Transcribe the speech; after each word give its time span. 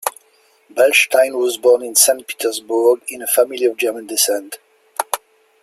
Beilstein 0.73 1.37
was 1.39 1.57
born 1.59 1.83
in 1.83 1.93
Saint 1.93 2.25
Petersburg 2.25 3.03
in 3.09 3.21
a 3.21 3.27
family 3.27 3.65
of 3.65 3.77
German 3.77 4.07
descent. 4.07 4.57